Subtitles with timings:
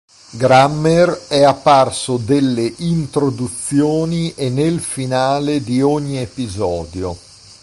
[0.31, 7.15] Grammer è apparso delle introduzioni e nel finale di ogni episodio.